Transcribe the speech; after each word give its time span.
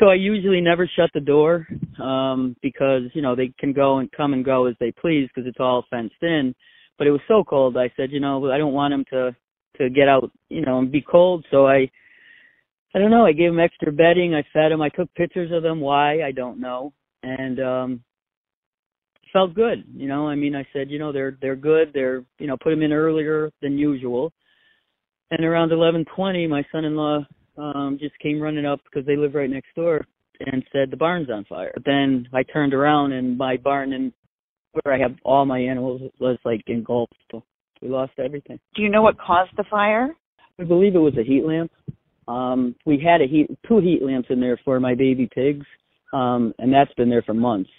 So 0.00 0.08
I 0.08 0.14
usually 0.14 0.62
never 0.62 0.90
shut 0.96 1.10
the 1.12 1.20
door 1.20 1.68
um, 2.02 2.56
because 2.62 3.02
you 3.12 3.20
know 3.20 3.36
they 3.36 3.52
can 3.58 3.74
go 3.74 3.98
and 3.98 4.10
come 4.12 4.32
and 4.32 4.42
go 4.44 4.66
as 4.66 4.74
they 4.80 4.92
please 4.92 5.28
because 5.28 5.46
it's 5.46 5.60
all 5.60 5.84
fenced 5.90 6.22
in. 6.22 6.54
But 6.96 7.06
it 7.06 7.10
was 7.10 7.20
so 7.28 7.44
cold. 7.44 7.76
I 7.76 7.92
said, 7.96 8.10
you 8.10 8.18
know, 8.18 8.50
I 8.50 8.56
don't 8.56 8.72
want 8.72 8.92
them 8.92 9.04
to 9.10 9.36
to 9.76 9.90
get 9.90 10.08
out, 10.08 10.30
you 10.48 10.62
know, 10.62 10.78
and 10.78 10.90
be 10.90 11.02
cold. 11.02 11.44
So 11.50 11.66
I, 11.66 11.90
I 12.94 12.98
don't 12.98 13.10
know. 13.10 13.26
I 13.26 13.32
gave 13.32 13.50
them 13.50 13.60
extra 13.60 13.92
bedding. 13.92 14.34
I 14.34 14.42
fed 14.52 14.72
them. 14.72 14.82
I 14.82 14.88
took 14.88 15.12
pictures 15.14 15.52
of 15.52 15.62
them. 15.62 15.80
Why 15.80 16.22
I 16.22 16.32
don't 16.32 16.60
know. 16.60 16.94
And 17.22 17.60
um, 17.60 18.04
felt 19.34 19.54
good. 19.54 19.84
You 19.94 20.08
know, 20.08 20.28
I 20.28 20.34
mean, 20.34 20.56
I 20.56 20.66
said, 20.72 20.90
you 20.90 20.98
know, 20.98 21.12
they're 21.12 21.36
they're 21.42 21.56
good. 21.56 21.90
They're 21.92 22.24
you 22.38 22.46
know, 22.46 22.56
put 22.56 22.70
them 22.70 22.82
in 22.82 22.92
earlier 22.92 23.50
than 23.60 23.76
usual. 23.76 24.32
And 25.30 25.44
around 25.44 25.70
11:20, 25.70 26.48
my 26.48 26.64
son-in-law 26.72 27.26
um, 27.60 27.98
just 28.00 28.18
came 28.18 28.40
running 28.40 28.66
up 28.66 28.80
because 28.84 29.06
they 29.06 29.16
live 29.16 29.34
right 29.34 29.50
next 29.50 29.74
door 29.74 30.06
and 30.40 30.64
said 30.72 30.90
the 30.90 30.96
barn's 30.96 31.30
on 31.30 31.44
fire. 31.44 31.72
But 31.74 31.84
Then 31.84 32.28
I 32.32 32.42
turned 32.42 32.74
around 32.74 33.12
and 33.12 33.36
my 33.36 33.56
barn 33.56 33.92
and 33.92 34.12
where 34.72 34.94
I 34.94 34.98
have 34.98 35.16
all 35.24 35.44
my 35.44 35.58
animals 35.58 36.00
was 36.18 36.38
like 36.44 36.62
engulfed. 36.66 37.14
So 37.30 37.42
we 37.82 37.88
lost 37.88 38.12
everything. 38.18 38.58
Do 38.74 38.82
you 38.82 38.88
know 38.88 39.02
what 39.02 39.18
caused 39.18 39.50
the 39.56 39.64
fire? 39.70 40.14
I 40.58 40.64
believe 40.64 40.94
it 40.94 40.98
was 40.98 41.16
a 41.18 41.24
heat 41.24 41.44
lamp. 41.44 41.70
Um, 42.28 42.76
we 42.86 43.02
had 43.04 43.20
a 43.20 43.26
heat, 43.26 43.48
two 43.66 43.78
heat 43.78 44.02
lamps 44.02 44.28
in 44.30 44.40
there 44.40 44.58
for 44.64 44.78
my 44.78 44.94
baby 44.94 45.28
pigs, 45.34 45.66
um, 46.12 46.54
and 46.58 46.72
that's 46.72 46.92
been 46.94 47.10
there 47.10 47.22
for 47.22 47.34
months. 47.34 47.70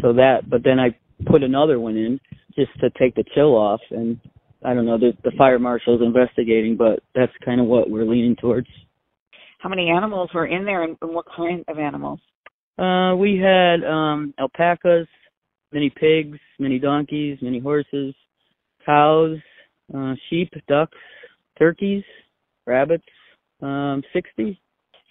So 0.00 0.12
that, 0.14 0.48
but 0.48 0.64
then 0.64 0.80
I 0.80 0.96
put 1.26 1.42
another 1.42 1.78
one 1.78 1.96
in 1.96 2.18
just 2.56 2.70
to 2.80 2.90
take 2.98 3.14
the 3.14 3.24
chill 3.34 3.54
off, 3.54 3.80
and 3.90 4.18
I 4.64 4.74
don't 4.74 4.86
know. 4.86 4.98
The, 4.98 5.12
the 5.24 5.32
fire 5.36 5.58
marshal's 5.58 6.02
investigating, 6.02 6.76
but 6.76 7.00
that's 7.14 7.32
kind 7.44 7.60
of 7.60 7.66
what 7.66 7.90
we're 7.90 8.04
leaning 8.04 8.36
towards. 8.36 8.68
How 9.62 9.68
many 9.68 9.90
animals 9.90 10.30
were 10.34 10.46
in 10.46 10.64
there, 10.64 10.82
and, 10.82 10.96
and 11.00 11.14
what 11.14 11.26
kind 11.36 11.64
of 11.68 11.78
animals? 11.78 12.18
Uh, 12.76 13.14
we 13.14 13.38
had 13.38 13.84
um, 13.88 14.34
alpacas, 14.36 15.06
many 15.72 15.88
pigs, 15.88 16.36
many 16.58 16.80
donkeys, 16.80 17.38
many 17.40 17.60
horses, 17.60 18.12
cows, 18.84 19.38
uh, 19.96 20.14
sheep, 20.28 20.50
ducks, 20.66 20.98
turkeys, 21.56 22.02
rabbits. 22.66 23.04
Um, 23.60 24.02
sixty. 24.12 24.60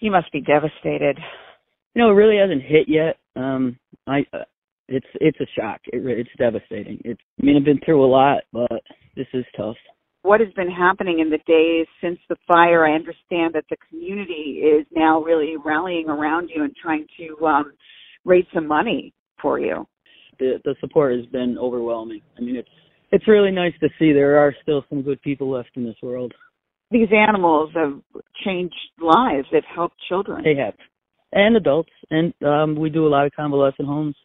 You 0.00 0.10
must 0.10 0.32
be 0.32 0.40
devastated. 0.40 1.16
You 1.94 2.02
know, 2.02 2.10
it 2.10 2.14
really 2.14 2.38
hasn't 2.38 2.62
hit 2.62 2.88
yet. 2.88 3.18
Um, 3.36 3.78
I, 4.08 4.20
uh, 4.32 4.38
it's 4.88 5.06
it's 5.20 5.38
a 5.40 5.46
shock. 5.56 5.80
It, 5.92 6.04
it's 6.04 6.30
devastating. 6.38 7.00
It's. 7.04 7.20
I 7.40 7.46
mean, 7.46 7.56
I've 7.56 7.64
been 7.64 7.80
through 7.84 8.04
a 8.04 8.10
lot, 8.10 8.42
but 8.52 8.82
this 9.14 9.28
is 9.32 9.44
tough. 9.56 9.76
What 10.22 10.40
has 10.40 10.52
been 10.54 10.70
happening 10.70 11.20
in 11.20 11.30
the 11.30 11.38
days 11.46 11.86
since 12.00 12.18
the 12.28 12.36
fire? 12.46 12.86
I 12.86 12.94
understand 12.94 13.54
that 13.54 13.64
the 13.70 13.76
community 13.88 14.62
is 14.62 14.86
now 14.94 15.22
really 15.22 15.54
rallying 15.64 16.08
around 16.08 16.50
you 16.54 16.62
and 16.62 16.74
trying 16.76 17.06
to 17.18 17.46
um, 17.46 17.72
raise 18.24 18.44
some 18.52 18.66
money 18.66 19.14
for 19.40 19.58
you. 19.58 19.86
The 20.38 20.60
the 20.64 20.74
support 20.80 21.16
has 21.16 21.26
been 21.26 21.56
overwhelming. 21.58 22.20
I 22.36 22.42
mean, 22.42 22.56
it's 22.56 22.68
it's 23.12 23.26
really 23.26 23.50
nice 23.50 23.72
to 23.80 23.88
see 23.98 24.12
there 24.12 24.38
are 24.38 24.54
still 24.62 24.84
some 24.88 25.02
good 25.02 25.20
people 25.22 25.50
left 25.50 25.70
in 25.74 25.84
this 25.84 25.96
world. 26.02 26.32
These 26.90 27.08
animals 27.12 27.70
have 27.74 28.00
changed 28.44 28.74
lives. 29.00 29.46
They've 29.52 29.62
helped 29.74 29.96
children. 30.08 30.42
They 30.42 30.56
have, 30.56 30.74
and 31.32 31.56
adults, 31.56 31.90
and 32.10 32.34
um, 32.44 32.76
we 32.76 32.90
do 32.90 33.06
a 33.06 33.08
lot 33.08 33.26
of 33.26 33.32
convalescent 33.32 33.86
homes. 33.86 34.16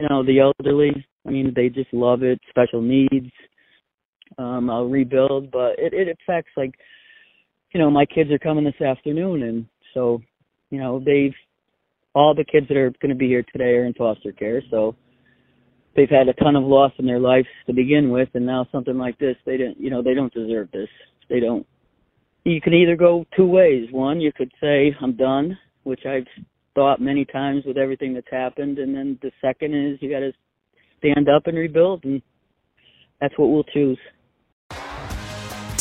You 0.00 0.08
know, 0.08 0.24
the 0.24 0.40
elderly. 0.40 1.06
I 1.26 1.30
mean, 1.30 1.52
they 1.56 1.68
just 1.68 1.92
love 1.92 2.22
it. 2.22 2.38
Special 2.50 2.82
needs. 2.82 3.30
Um, 4.38 4.70
I'll 4.70 4.86
rebuild, 4.86 5.50
but 5.50 5.78
it 5.78 5.92
it 5.94 6.08
affects 6.08 6.50
like, 6.56 6.74
you 7.72 7.80
know, 7.80 7.90
my 7.90 8.06
kids 8.06 8.30
are 8.30 8.38
coming 8.38 8.64
this 8.64 8.80
afternoon, 8.80 9.42
and 9.42 9.66
so, 9.94 10.20
you 10.70 10.78
know, 10.78 11.00
they've 11.04 11.34
all 12.14 12.34
the 12.34 12.44
kids 12.44 12.68
that 12.68 12.76
are 12.76 12.92
going 13.02 13.10
to 13.10 13.14
be 13.14 13.28
here 13.28 13.44
today 13.52 13.74
are 13.76 13.84
in 13.84 13.94
foster 13.94 14.32
care, 14.32 14.62
so 14.70 14.94
they've 15.94 16.08
had 16.08 16.28
a 16.28 16.34
ton 16.34 16.56
of 16.56 16.64
loss 16.64 16.92
in 16.98 17.06
their 17.06 17.20
lives 17.20 17.48
to 17.66 17.72
begin 17.72 18.10
with, 18.10 18.28
and 18.34 18.46
now 18.46 18.66
something 18.72 18.96
like 18.96 19.18
this, 19.18 19.36
they 19.44 19.56
didn't, 19.56 19.78
you 19.80 19.90
know, 19.90 20.02
they 20.02 20.14
don't 20.14 20.32
deserve 20.32 20.70
this. 20.72 20.88
They 21.28 21.40
don't 21.40 21.66
you 22.46 22.60
can 22.60 22.74
either 22.74 22.94
go 22.94 23.26
two 23.36 23.46
ways. 23.46 23.88
One, 23.90 24.20
you 24.20 24.32
could 24.32 24.52
say, 24.60 24.94
I'm 25.00 25.16
done, 25.16 25.58
which 25.82 26.06
I've 26.06 26.26
thought 26.76 27.00
many 27.00 27.24
times 27.24 27.64
with 27.66 27.76
everything 27.76 28.14
that's 28.14 28.30
happened. 28.30 28.78
And 28.78 28.94
then 28.94 29.18
the 29.20 29.32
second 29.40 29.74
is 29.74 29.98
you 30.00 30.10
got 30.10 30.20
to 30.20 30.32
stand 30.98 31.28
up 31.28 31.48
and 31.48 31.58
rebuild. 31.58 32.04
And 32.04 32.22
that's 33.20 33.36
what 33.36 33.48
we'll 33.48 33.64
choose. 33.64 33.98